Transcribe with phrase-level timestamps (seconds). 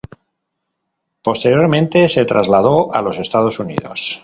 [1.21, 4.19] Posteriormente, se trasladó a los Estados Unidos.